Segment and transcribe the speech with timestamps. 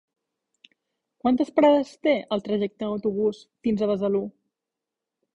[1.25, 4.23] Quantes parades té el trajecte en autobús fins a Besalú?